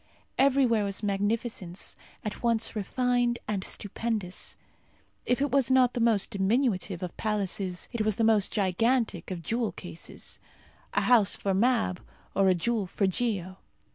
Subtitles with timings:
[0.39, 1.95] Everywhere was magnificence,
[2.25, 4.57] at once refined and stupendous;
[5.27, 9.43] if it was not the most diminutive of palaces, it was the most gigantic of
[9.43, 10.39] jewel cases.
[10.95, 12.01] A house for Mab
[12.33, 13.57] or a jewel for Geo.